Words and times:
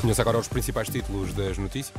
Conheça 0.00 0.22
agora 0.22 0.38
os 0.38 0.48
principais 0.48 0.88
títulos 0.88 1.32
das 1.34 1.58
notícias. 1.58 1.92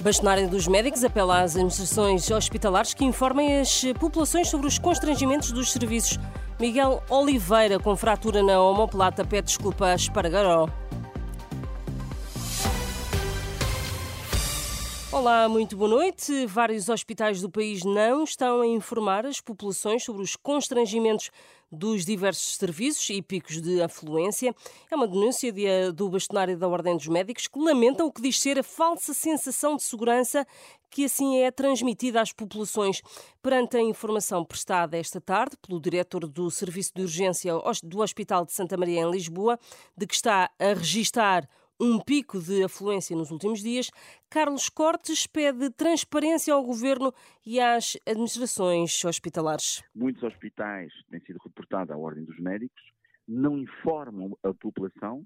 Bastonário 0.00 0.48
dos 0.48 0.68
médicos 0.68 1.02
apela 1.02 1.42
às 1.42 1.56
administrações 1.56 2.30
hospitalares 2.30 2.94
que 2.94 3.04
informem 3.04 3.58
as 3.58 3.82
populações 3.98 4.48
sobre 4.48 4.68
os 4.68 4.78
constrangimentos 4.78 5.50
dos 5.50 5.72
serviços. 5.72 6.18
Miguel 6.60 7.02
Oliveira, 7.10 7.80
com 7.80 7.96
fratura 7.96 8.42
na 8.42 8.62
omoplata, 8.62 9.24
pede 9.24 9.48
desculpa 9.48 9.86
a 9.86 9.94
Espargaró. 9.96 10.68
Olá, 15.10 15.48
muito 15.48 15.76
boa 15.76 15.90
noite. 15.90 16.46
Vários 16.46 16.88
hospitais 16.88 17.40
do 17.40 17.50
país 17.50 17.82
não 17.82 18.22
estão 18.22 18.60
a 18.60 18.66
informar 18.66 19.26
as 19.26 19.40
populações 19.40 20.04
sobre 20.04 20.22
os 20.22 20.36
constrangimentos 20.36 21.30
dos 21.70 22.04
diversos 22.04 22.56
serviços 22.56 23.08
e 23.10 23.20
picos 23.22 23.60
de 23.60 23.82
afluência. 23.82 24.54
É 24.90 24.96
uma 24.96 25.06
denúncia 25.06 25.52
do 25.92 26.08
bastonário 26.08 26.56
da 26.56 26.68
Ordem 26.68 26.96
dos 26.96 27.08
Médicos 27.08 27.46
que 27.46 27.58
lamentam 27.58 28.06
o 28.06 28.12
que 28.12 28.22
diz 28.22 28.38
ser 28.40 28.58
a 28.58 28.62
falsa 28.62 29.12
sensação 29.12 29.76
de 29.76 29.82
segurança 29.82 30.46
que 30.90 31.04
assim 31.04 31.40
é 31.40 31.50
transmitida 31.50 32.20
às 32.20 32.32
populações. 32.32 33.02
Perante 33.42 33.76
a 33.76 33.82
informação 33.82 34.44
prestada 34.44 34.96
esta 34.96 35.20
tarde 35.20 35.56
pelo 35.56 35.80
diretor 35.80 36.26
do 36.26 36.50
Serviço 36.50 36.92
de 36.94 37.02
Urgência 37.02 37.52
do 37.82 38.00
Hospital 38.00 38.44
de 38.44 38.52
Santa 38.52 38.76
Maria 38.76 39.02
em 39.02 39.10
Lisboa, 39.10 39.58
de 39.96 40.06
que 40.06 40.14
está 40.14 40.50
a 40.58 40.68
registar 40.74 41.48
um 41.80 42.00
pico 42.00 42.40
de 42.40 42.64
afluência 42.64 43.16
nos 43.16 43.30
últimos 43.30 43.60
dias, 43.60 43.90
Carlos 44.28 44.68
Cortes 44.68 45.26
pede 45.26 45.70
transparência 45.70 46.52
ao 46.52 46.64
governo 46.64 47.12
e 47.46 47.60
às 47.60 47.96
administrações 48.06 49.04
hospitalares. 49.04 49.82
Muitos 49.94 50.22
hospitais 50.22 50.92
têm 51.10 51.20
sido 51.20 51.38
reportados 51.44 51.94
à 51.94 51.96
Ordem 51.96 52.24
dos 52.24 52.38
Médicos, 52.38 52.82
não 53.26 53.58
informam 53.58 54.36
a 54.42 54.52
população 54.52 55.24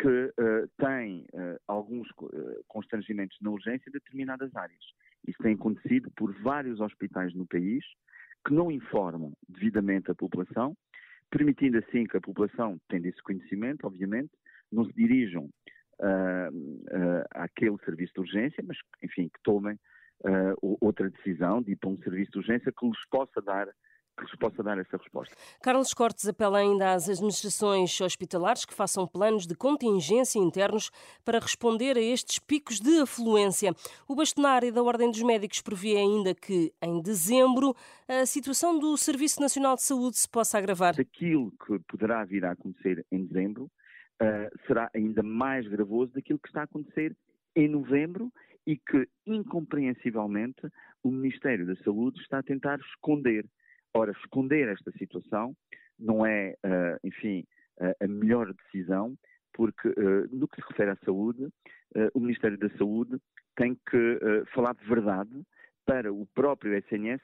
que 0.00 0.08
uh, 0.08 0.68
tem 0.78 1.26
uh, 1.34 1.58
alguns 1.68 2.08
uh, 2.20 2.64
constrangimentos 2.66 3.36
na 3.40 3.50
urgência 3.50 3.88
em 3.88 3.92
determinadas 3.92 4.54
áreas. 4.56 4.82
Isso 5.26 5.38
tem 5.42 5.54
acontecido 5.54 6.10
por 6.16 6.32
vários 6.42 6.80
hospitais 6.80 7.32
no 7.34 7.46
país 7.46 7.84
que 8.46 8.52
não 8.52 8.70
informam 8.70 9.32
devidamente 9.48 10.10
a 10.10 10.14
população, 10.14 10.76
permitindo 11.30 11.78
assim 11.78 12.04
que 12.04 12.16
a 12.16 12.20
população, 12.20 12.78
tendo 12.88 13.06
esse 13.06 13.22
conhecimento, 13.22 13.86
obviamente, 13.86 14.30
não 14.70 14.84
se 14.84 14.92
dirijam 14.92 15.48
uh, 16.00 17.24
àquele 17.30 17.76
serviço 17.84 18.14
de 18.14 18.20
urgência, 18.20 18.64
mas, 18.66 18.76
enfim, 19.02 19.28
que 19.28 19.42
tomem 19.42 19.74
uh, 19.74 20.78
outra 20.80 21.10
decisão 21.10 21.62
de 21.62 21.72
ir 21.72 21.76
para 21.76 21.90
um 21.90 21.98
serviço 21.98 22.32
de 22.32 22.38
urgência 22.38 22.72
que 22.72 22.86
lhes 22.86 23.08
possa 23.10 23.40
dar 23.42 23.68
que 24.16 24.22
lhes 24.22 24.36
possa 24.36 24.62
dar 24.62 24.78
essa 24.78 24.96
resposta. 24.96 25.34
Carlos 25.60 25.92
Cortes 25.92 26.26
apela 26.28 26.58
ainda 26.58 26.92
às 26.92 27.08
administrações 27.08 28.00
hospitalares 28.00 28.64
que 28.64 28.72
façam 28.72 29.06
planos 29.06 29.46
de 29.46 29.54
contingência 29.54 30.38
internos 30.38 30.90
para 31.24 31.38
responder 31.38 31.96
a 31.96 32.00
estes 32.00 32.38
picos 32.38 32.80
de 32.80 33.00
afluência. 33.00 33.72
O 34.06 34.14
bastonário 34.14 34.72
da 34.72 34.82
Ordem 34.82 35.10
dos 35.10 35.22
Médicos 35.22 35.60
prevê 35.60 35.96
ainda 35.96 36.34
que, 36.34 36.72
em 36.80 37.02
dezembro, 37.02 37.74
a 38.06 38.24
situação 38.24 38.78
do 38.78 38.96
Serviço 38.96 39.40
Nacional 39.40 39.74
de 39.74 39.82
Saúde 39.82 40.16
se 40.16 40.28
possa 40.28 40.58
agravar. 40.58 40.94
Aquilo 40.98 41.50
que 41.66 41.78
poderá 41.88 42.24
vir 42.24 42.44
a 42.44 42.52
acontecer 42.52 43.04
em 43.10 43.26
dezembro 43.26 43.70
uh, 44.22 44.66
será 44.66 44.90
ainda 44.94 45.22
mais 45.22 45.66
gravoso 45.68 46.12
daquilo 46.12 46.38
que 46.38 46.48
está 46.48 46.62
a 46.62 46.64
acontecer 46.64 47.16
em 47.56 47.68
novembro 47.68 48.32
e 48.66 48.76
que, 48.76 49.06
incompreensivelmente, 49.26 50.60
o 51.02 51.10
Ministério 51.10 51.66
da 51.66 51.76
Saúde 51.76 52.20
está 52.20 52.38
a 52.38 52.42
tentar 52.42 52.78
esconder. 52.80 53.44
Ora, 53.92 54.12
esconder 54.12 54.68
esta 54.68 54.90
situação 54.92 55.54
não 55.98 56.26
é, 56.26 56.54
uh, 56.64 57.06
enfim, 57.06 57.44
uh, 57.80 58.04
a 58.04 58.08
melhor 58.08 58.52
decisão, 58.52 59.16
porque 59.52 59.88
uh, 59.88 60.28
no 60.32 60.48
que 60.48 60.60
se 60.60 60.68
refere 60.68 60.90
à 60.90 60.96
saúde, 61.04 61.48
o 62.12 62.18
Ministério 62.18 62.58
da 62.58 62.68
Saúde 62.70 63.20
tem 63.54 63.78
que 63.88 64.18
falar 64.52 64.74
de 64.74 64.84
verdade 64.84 65.30
para 65.86 66.12
o 66.12 66.26
próprio 66.34 66.76
SNS 66.76 67.22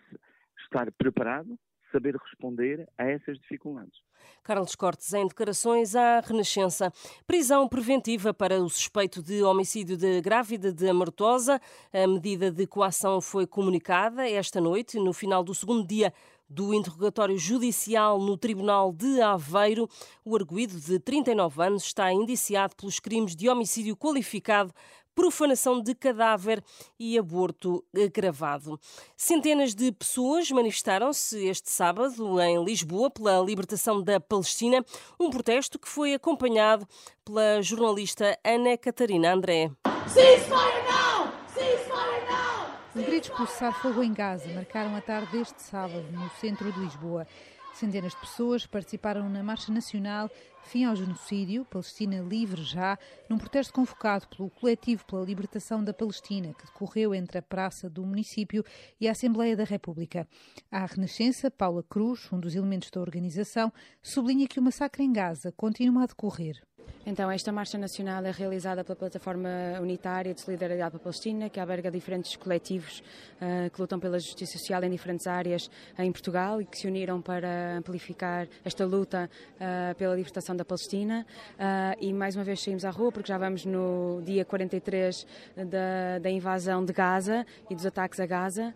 estar 0.62 0.92
preparado 0.92 1.58
saber 1.90 2.16
responder 2.16 2.88
a 2.98 3.04
essas 3.04 3.38
dificuldades. 3.38 3.98
Carlos 4.42 4.74
Cortes, 4.74 5.12
em 5.12 5.26
declarações 5.26 5.94
à 5.94 6.20
Renascença. 6.20 6.92
Prisão 7.26 7.68
preventiva 7.68 8.32
para 8.32 8.60
o 8.60 8.68
suspeito 8.68 9.22
de 9.22 9.42
homicídio 9.42 9.96
de 9.96 10.20
grávida 10.20 10.72
de 10.72 10.88
Amartosa. 10.88 11.60
A 11.92 12.06
medida 12.06 12.50
de 12.50 12.66
coação 12.66 13.20
foi 13.20 13.46
comunicada 13.46 14.28
esta 14.28 14.60
noite, 14.60 14.98
no 14.98 15.12
final 15.12 15.42
do 15.42 15.54
segundo 15.54 15.86
dia 15.86 16.12
do 16.50 16.74
interrogatório 16.74 17.38
judicial 17.38 18.18
no 18.18 18.36
Tribunal 18.36 18.92
de 18.92 19.22
Aveiro. 19.22 19.88
O 20.24 20.34
arguído 20.34 20.78
de 20.78 20.98
39 20.98 21.62
anos 21.62 21.84
está 21.84 22.12
indiciado 22.12 22.74
pelos 22.74 22.98
crimes 22.98 23.36
de 23.36 23.48
homicídio 23.48 23.96
qualificado 23.96 24.74
profanação 25.14 25.80
de 25.82 25.94
cadáver 25.94 26.62
e 26.98 27.18
aborto 27.18 27.84
gravado. 28.12 28.80
Centenas 29.16 29.74
de 29.74 29.92
pessoas 29.92 30.50
manifestaram-se 30.50 31.46
este 31.46 31.70
sábado 31.70 32.40
em 32.40 32.64
Lisboa 32.64 33.10
pela 33.10 33.38
libertação 33.40 34.02
da 34.02 34.18
Palestina, 34.18 34.84
um 35.18 35.28
protesto 35.30 35.78
que 35.78 35.88
foi 35.88 36.14
acompanhado 36.14 36.86
pela 37.24 37.60
jornalista 37.60 38.38
Ana 38.44 38.78
Catarina 38.78 39.32
André. 39.32 39.70
Ceasefire 40.08 40.54
now! 40.88 41.32
Ceasefire 41.54 42.24
now! 42.30 42.49
Os 42.94 43.04
gritos 43.04 43.30
por 43.30 43.46
cessar 43.46 43.72
fogo 43.80 44.02
em 44.02 44.12
Gaza 44.12 44.48
marcaram 44.52 44.96
a 44.96 45.00
tarde 45.00 45.30
deste 45.30 45.62
sábado 45.62 46.04
no 46.10 46.28
centro 46.40 46.72
de 46.72 46.80
Lisboa. 46.80 47.24
Centenas 47.72 48.12
de 48.12 48.20
pessoas 48.20 48.66
participaram 48.66 49.28
na 49.28 49.44
Marcha 49.44 49.72
Nacional 49.72 50.28
Fim 50.64 50.84
ao 50.84 50.94
Genocídio, 50.94 51.64
Palestina 51.64 52.20
Livre 52.20 52.62
Já, 52.62 52.98
num 53.28 53.38
protesto 53.38 53.72
convocado 53.72 54.28
pelo 54.28 54.50
Coletivo 54.50 55.04
pela 55.04 55.24
Libertação 55.24 55.82
da 55.82 55.92
Palestina, 55.92 56.54
que 56.54 56.66
decorreu 56.66 57.14
entre 57.14 57.38
a 57.38 57.42
Praça 57.42 57.88
do 57.88 58.04
Município 58.04 58.64
e 59.00 59.08
a 59.08 59.12
Assembleia 59.12 59.56
da 59.56 59.64
República. 59.64 60.28
À 60.70 60.84
Renascença, 60.84 61.50
Paula 61.50 61.82
Cruz, 61.82 62.28
um 62.32 62.38
dos 62.38 62.54
elementos 62.54 62.90
da 62.90 63.00
organização, 63.00 63.72
sublinha 64.02 64.46
que 64.46 64.60
o 64.60 64.62
massacre 64.62 65.02
em 65.02 65.12
Gaza 65.12 65.52
continua 65.56 66.04
a 66.04 66.06
decorrer. 66.06 66.60
Então, 67.06 67.30
esta 67.30 67.50
marcha 67.50 67.78
nacional 67.78 68.22
é 68.24 68.30
realizada 68.30 68.84
pela 68.84 68.94
Plataforma 68.94 69.48
Unitária 69.80 70.34
de 70.34 70.40
Solidariedade 70.40 70.90
para 70.90 71.00
a 71.00 71.02
Palestina, 71.02 71.48
que 71.48 71.58
alberga 71.58 71.90
diferentes 71.90 72.36
coletivos 72.36 73.02
uh, 73.40 73.70
que 73.70 73.80
lutam 73.80 73.98
pela 73.98 74.18
justiça 74.18 74.58
social 74.58 74.84
em 74.84 74.90
diferentes 74.90 75.26
áreas 75.26 75.70
em 75.98 76.12
Portugal 76.12 76.60
e 76.60 76.66
que 76.66 76.76
se 76.76 76.86
uniram 76.86 77.22
para 77.22 77.78
amplificar 77.78 78.46
esta 78.64 78.84
luta 78.84 79.30
uh, 79.56 79.94
pela 79.96 80.14
libertação 80.14 80.54
da 80.54 80.64
Palestina. 80.64 81.26
Uh, 81.54 81.96
e 82.00 82.12
mais 82.12 82.36
uma 82.36 82.44
vez 82.44 82.62
saímos 82.62 82.84
à 82.84 82.90
rua, 82.90 83.10
porque 83.10 83.28
já 83.28 83.38
vamos 83.38 83.64
no 83.64 84.20
dia 84.22 84.44
43 84.44 85.26
da, 85.56 86.18
da 86.20 86.30
invasão 86.30 86.84
de 86.84 86.92
Gaza 86.92 87.46
e 87.70 87.74
dos 87.74 87.86
ataques 87.86 88.20
a 88.20 88.26
Gaza, 88.26 88.74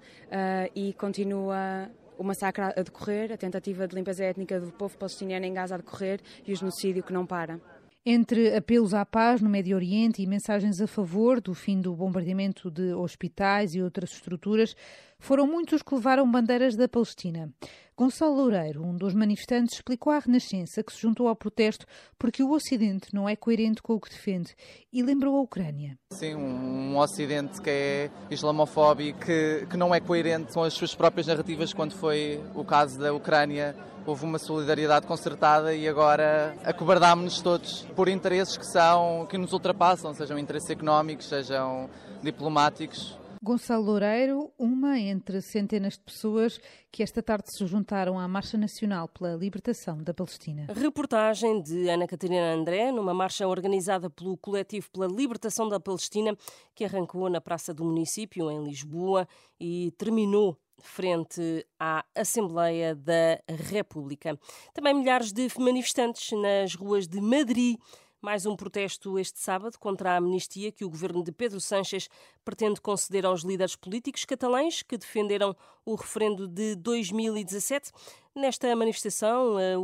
e 0.74 0.92
continua 0.94 1.90
o 2.18 2.24
massacre 2.24 2.64
a 2.64 2.82
decorrer, 2.82 3.32
a 3.32 3.36
tentativa 3.36 3.86
de 3.86 3.94
limpeza 3.94 4.24
étnica 4.24 4.58
do 4.58 4.72
povo 4.72 4.96
palestiniano 4.96 5.44
em 5.44 5.52
Gaza 5.52 5.74
a 5.74 5.78
decorrer 5.78 6.20
e 6.46 6.52
o 6.52 6.56
genocídio 6.56 7.02
que 7.02 7.12
não 7.12 7.26
para. 7.26 7.60
Entre 8.06 8.54
apelos 8.54 8.92
à 8.92 9.06
paz 9.06 9.40
no 9.40 9.48
Médio 9.48 9.74
Oriente 9.74 10.20
e 10.20 10.26
mensagens 10.26 10.78
a 10.78 10.86
favor 10.86 11.40
do 11.40 11.54
fim 11.54 11.80
do 11.80 11.94
bombardeamento 11.94 12.70
de 12.70 12.92
hospitais 12.92 13.74
e 13.74 13.80
outras 13.80 14.12
estruturas, 14.12 14.76
foram 15.18 15.46
muitos 15.46 15.82
que 15.82 15.94
levaram 15.94 16.30
bandeiras 16.30 16.76
da 16.76 16.88
Palestina. 16.88 17.50
Gonçalo 17.96 18.34
Loureiro, 18.34 18.84
um 18.84 18.96
dos 18.96 19.14
manifestantes, 19.14 19.76
explicou 19.76 20.12
à 20.12 20.18
Renascença 20.18 20.82
que 20.82 20.92
se 20.92 21.00
juntou 21.00 21.28
ao 21.28 21.36
protesto 21.36 21.86
porque 22.18 22.42
o 22.42 22.50
Ocidente 22.50 23.14
não 23.14 23.28
é 23.28 23.36
coerente 23.36 23.80
com 23.80 23.94
o 23.94 24.00
que 24.00 24.10
defende 24.10 24.54
e 24.92 25.00
lembrou 25.00 25.36
a 25.36 25.40
Ucrânia. 25.42 25.96
Sim, 26.10 26.34
um 26.34 26.98
Ocidente 26.98 27.62
que 27.62 27.70
é 27.70 28.10
islamofóbico, 28.30 29.20
que, 29.20 29.66
que 29.70 29.76
não 29.76 29.94
é 29.94 30.00
coerente 30.00 30.52
com 30.52 30.64
as 30.64 30.74
suas 30.74 30.94
próprias 30.94 31.28
narrativas, 31.28 31.72
quando 31.72 31.94
foi 31.94 32.42
o 32.54 32.64
caso 32.64 32.98
da 32.98 33.14
Ucrânia 33.14 33.76
houve 34.06 34.24
uma 34.24 34.38
solidariedade 34.38 35.06
concertada 35.06 35.74
e 35.74 35.88
agora 35.88 36.54
acobardámos-nos 36.64 37.40
todos 37.40 37.82
por 37.96 38.08
interesses 38.08 38.56
que 38.56 38.66
são 38.66 39.26
que 39.30 39.38
nos 39.38 39.52
ultrapassam, 39.52 40.12
sejam 40.14 40.38
interesses 40.38 40.70
económicos, 40.70 41.28
sejam 41.28 41.88
diplomáticos. 42.22 43.16
Gonçalo 43.44 43.84
Loureiro, 43.84 44.50
uma 44.58 44.98
entre 44.98 45.42
centenas 45.42 45.98
de 45.98 46.00
pessoas 46.00 46.58
que 46.90 47.02
esta 47.02 47.22
tarde 47.22 47.44
se 47.54 47.66
juntaram 47.66 48.18
à 48.18 48.26
Marcha 48.26 48.56
Nacional 48.56 49.06
pela 49.06 49.36
Libertação 49.36 50.02
da 50.02 50.14
Palestina. 50.14 50.66
Reportagem 50.74 51.60
de 51.60 51.90
Ana 51.90 52.06
Catarina 52.06 52.54
André, 52.54 52.90
numa 52.90 53.12
marcha 53.12 53.46
organizada 53.46 54.08
pelo 54.08 54.38
Coletivo 54.38 54.90
pela 54.90 55.06
Libertação 55.06 55.68
da 55.68 55.78
Palestina, 55.78 56.34
que 56.74 56.86
arrancou 56.86 57.28
na 57.28 57.38
Praça 57.38 57.74
do 57.74 57.84
Município, 57.84 58.50
em 58.50 58.64
Lisboa, 58.64 59.28
e 59.60 59.92
terminou 59.98 60.58
frente 60.78 61.66
à 61.78 62.02
Assembleia 62.14 62.94
da 62.94 63.38
República. 63.70 64.38
Também 64.72 64.94
milhares 64.94 65.32
de 65.32 65.48
manifestantes 65.58 66.30
nas 66.32 66.74
ruas 66.74 67.06
de 67.06 67.20
Madrid 67.20 67.76
mais 68.24 68.46
um 68.46 68.56
protesto 68.56 69.18
este 69.18 69.38
sábado 69.38 69.78
contra 69.78 70.12
a 70.12 70.16
amnistia 70.16 70.72
que 70.72 70.82
o 70.82 70.88
governo 70.88 71.22
de 71.22 71.30
Pedro 71.30 71.60
Sánchez 71.60 72.08
pretende 72.42 72.80
conceder 72.80 73.26
aos 73.26 73.42
líderes 73.42 73.76
políticos 73.76 74.24
catalães 74.24 74.82
que 74.82 74.96
defenderam 74.96 75.54
o 75.84 75.94
referendo 75.94 76.48
de 76.48 76.74
2017. 76.74 77.92
Nesta 78.34 78.74
manifestação 78.74 79.58
eh, 79.60 79.74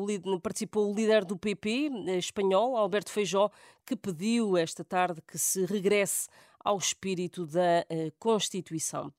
participou 0.43 0.91
o 0.91 0.95
líder 0.95 1.27
do 1.27 1.37
PP 1.37 1.91
eh, 2.07 2.17
espanhol, 2.17 2.79
Alberto 2.79 3.13
Feijó, 3.13 3.51
que 3.85 3.95
pediu 3.95 4.57
esta 4.57 4.83
tarde 4.83 5.21
que 5.21 5.39
se 5.39 5.67
regresse 5.67 6.27
ao 6.65 6.79
espírito 6.79 7.47
da 7.47 7.85
eh, 7.91 8.11
Constituição. 8.19 9.13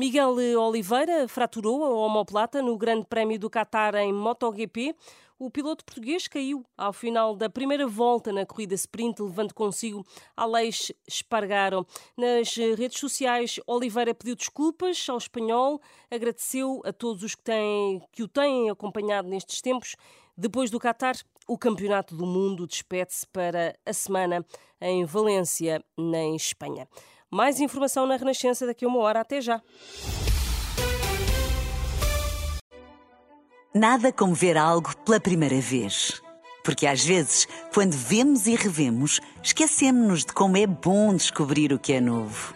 Miguel 0.00 0.34
Oliveira 0.58 1.28
fraturou 1.28 1.84
a 1.84 1.90
omoplata 1.90 2.62
no 2.62 2.78
Grande 2.78 3.04
Prémio 3.04 3.38
do 3.38 3.50
Qatar 3.50 3.94
em 3.96 4.10
MotoGP. 4.14 4.96
O 5.38 5.50
piloto 5.50 5.84
português 5.84 6.26
caiu 6.26 6.64
ao 6.74 6.90
final 6.90 7.36
da 7.36 7.50
primeira 7.50 7.86
volta 7.86 8.32
na 8.32 8.46
corrida 8.46 8.74
sprint, 8.74 9.20
levando 9.20 9.52
consigo 9.52 10.02
Aleix 10.34 10.90
Espargaro. 11.06 11.86
Nas 12.16 12.56
redes 12.56 12.98
sociais, 12.98 13.60
Oliveira 13.66 14.14
pediu 14.14 14.34
desculpas 14.34 15.06
ao 15.06 15.18
espanhol, 15.18 15.82
agradeceu 16.10 16.80
a 16.82 16.94
todos 16.94 17.22
os 17.22 17.34
que, 17.34 17.42
têm, 17.42 18.00
que 18.10 18.22
o 18.22 18.28
têm 18.28 18.70
acompanhado 18.70 19.28
nestes 19.28 19.60
tempos. 19.60 19.96
Depois 20.34 20.70
do 20.70 20.80
Qatar, 20.80 21.16
o 21.46 21.58
Campeonato 21.58 22.16
do 22.16 22.24
Mundo 22.24 22.66
despede-se 22.66 23.26
para 23.26 23.78
a 23.84 23.92
semana 23.92 24.46
em 24.80 25.04
Valência, 25.04 25.84
na 25.94 26.24
Espanha. 26.34 26.88
Mais 27.30 27.60
informação 27.60 28.06
na 28.06 28.16
Renascença 28.16 28.66
daqui 28.66 28.84
a 28.84 28.88
uma 28.88 28.98
hora. 28.98 29.20
Até 29.20 29.40
já. 29.40 29.62
Nada 33.72 34.12
como 34.12 34.34
ver 34.34 34.56
algo 34.56 34.96
pela 35.04 35.20
primeira 35.20 35.60
vez. 35.60 36.20
Porque 36.64 36.86
às 36.86 37.04
vezes, 37.04 37.46
quando 37.72 37.92
vemos 37.92 38.46
e 38.46 38.54
revemos, 38.54 39.20
esquecemos-nos 39.42 40.24
de 40.24 40.32
como 40.32 40.56
é 40.56 40.66
bom 40.66 41.14
descobrir 41.14 41.72
o 41.72 41.78
que 41.78 41.92
é 41.92 42.00
novo. 42.00 42.54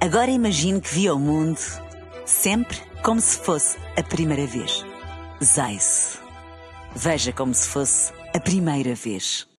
Agora 0.00 0.30
imagine 0.30 0.80
que 0.80 0.92
viu 0.92 1.14
o 1.14 1.18
mundo 1.18 1.60
sempre 2.24 2.78
como 3.02 3.20
se 3.20 3.38
fosse 3.38 3.78
a 3.96 4.02
primeira 4.02 4.46
vez. 4.46 4.84
Zais. 5.42 6.18
Veja 6.94 7.32
como 7.32 7.54
se 7.54 7.68
fosse 7.68 8.12
a 8.34 8.40
primeira 8.40 8.94
vez. 8.94 9.46